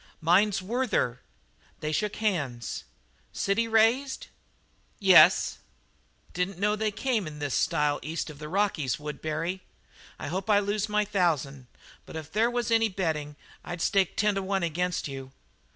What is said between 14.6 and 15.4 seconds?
against you."